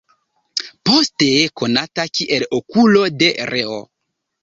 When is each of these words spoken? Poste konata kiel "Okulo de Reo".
Poste 0.91 1.27
konata 1.63 2.07
kiel 2.19 2.49
"Okulo 2.61 3.07
de 3.23 3.33
Reo". 3.55 3.83